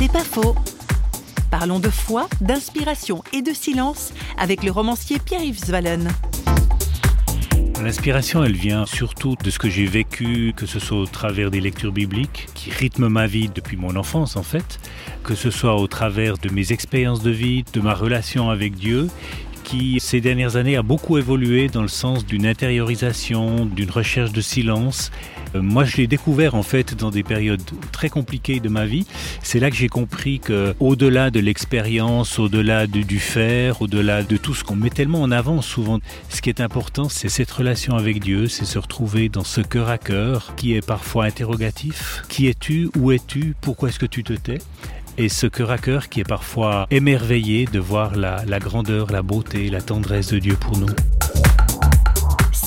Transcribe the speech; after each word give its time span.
C'est 0.00 0.10
pas 0.10 0.24
faux. 0.24 0.54
Parlons 1.50 1.78
de 1.78 1.90
foi, 1.90 2.26
d'inspiration 2.40 3.22
et 3.34 3.42
de 3.42 3.52
silence 3.52 4.14
avec 4.38 4.62
le 4.62 4.70
romancier 4.70 5.18
Pierre-Yves 5.18 5.66
Zwallen. 5.66 6.08
L'inspiration, 7.82 8.42
elle 8.42 8.56
vient 8.56 8.86
surtout 8.86 9.36
de 9.44 9.50
ce 9.50 9.58
que 9.58 9.68
j'ai 9.68 9.84
vécu, 9.84 10.54
que 10.56 10.64
ce 10.64 10.78
soit 10.80 10.96
au 10.96 11.04
travers 11.04 11.50
des 11.50 11.60
lectures 11.60 11.92
bibliques, 11.92 12.48
qui 12.54 12.70
rythment 12.70 13.10
ma 13.10 13.26
vie 13.26 13.50
depuis 13.54 13.76
mon 13.76 13.94
enfance 13.94 14.36
en 14.36 14.42
fait, 14.42 14.80
que 15.22 15.34
ce 15.34 15.50
soit 15.50 15.76
au 15.76 15.86
travers 15.86 16.38
de 16.38 16.48
mes 16.48 16.72
expériences 16.72 17.22
de 17.22 17.30
vie, 17.30 17.64
de 17.74 17.80
ma 17.82 17.92
relation 17.92 18.48
avec 18.48 18.76
Dieu, 18.76 19.08
qui 19.64 20.00
ces 20.00 20.22
dernières 20.22 20.56
années 20.56 20.76
a 20.76 20.82
beaucoup 20.82 21.18
évolué 21.18 21.68
dans 21.68 21.82
le 21.82 21.88
sens 21.88 22.24
d'une 22.24 22.46
intériorisation, 22.46 23.66
d'une 23.66 23.90
recherche 23.90 24.32
de 24.32 24.40
silence. 24.40 25.10
Euh, 25.54 25.62
moi, 25.62 25.84
je 25.84 25.96
l'ai 25.96 26.06
découvert 26.06 26.54
en 26.54 26.62
fait 26.62 26.94
dans 26.94 27.10
des 27.10 27.22
périodes 27.22 27.62
très 27.92 28.08
compliquées 28.08 28.60
de 28.60 28.68
ma 28.68 28.86
vie. 28.86 29.06
C'est 29.42 29.60
là 29.60 29.70
que 29.70 29.76
j'ai 29.76 29.88
compris 29.88 30.40
que, 30.40 30.74
au-delà 30.80 31.30
de 31.30 31.40
l'expérience, 31.40 32.38
au-delà 32.38 32.86
du 32.86 33.18
faire, 33.18 33.82
au-delà 33.82 34.22
de 34.22 34.36
tout 34.36 34.54
ce 34.54 34.64
qu'on 34.64 34.76
met 34.76 34.90
tellement 34.90 35.22
en 35.22 35.30
avant 35.30 35.62
souvent, 35.62 35.98
ce 36.28 36.40
qui 36.40 36.48
est 36.48 36.60
important, 36.60 37.08
c'est 37.08 37.28
cette 37.28 37.50
relation 37.50 37.96
avec 37.96 38.20
Dieu, 38.20 38.48
c'est 38.48 38.64
se 38.64 38.78
retrouver 38.78 39.28
dans 39.28 39.44
ce 39.44 39.60
cœur 39.60 39.88
à 39.88 39.98
cœur 39.98 40.54
qui 40.56 40.74
est 40.74 40.86
parfois 40.86 41.24
interrogatif. 41.24 42.22
Qui 42.28 42.46
es-tu? 42.46 42.90
Où 42.96 43.12
es-tu? 43.12 43.54
Pourquoi 43.60 43.88
est-ce 43.88 43.98
que 43.98 44.06
tu 44.06 44.24
te 44.24 44.32
tais? 44.32 44.58
Et 45.18 45.28
ce 45.28 45.46
cœur 45.46 45.70
à 45.70 45.78
cœur 45.78 46.08
qui 46.08 46.20
est 46.20 46.28
parfois 46.28 46.86
émerveillé 46.90 47.66
de 47.66 47.78
voir 47.78 48.16
la, 48.16 48.44
la 48.46 48.58
grandeur, 48.58 49.10
la 49.10 49.22
beauté, 49.22 49.68
la 49.68 49.82
tendresse 49.82 50.28
de 50.28 50.38
Dieu 50.38 50.56
pour 50.58 50.78
nous. 50.78 50.86